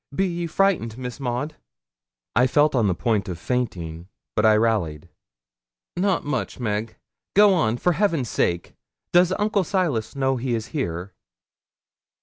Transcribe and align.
Be 0.15 0.25
ye 0.25 0.47
frightened, 0.47 0.97
Miss 0.97 1.19
Maud?' 1.19 1.57
I 2.35 2.47
felt 2.47 2.73
on 2.73 2.87
the 2.87 2.95
point 2.95 3.29
of 3.29 3.37
fainting, 3.37 4.07
but 4.35 4.47
I 4.47 4.55
rallied. 4.55 5.09
'Not 5.95 6.25
much, 6.25 6.59
Meg. 6.59 6.95
Go 7.35 7.53
on, 7.53 7.77
for 7.77 7.91
Heaven's 7.91 8.27
sake. 8.27 8.73
Does 9.13 9.31
Uncle 9.33 9.63
Silas 9.63 10.15
know 10.15 10.37
he 10.37 10.55
is 10.55 10.69
here?' 10.73 11.13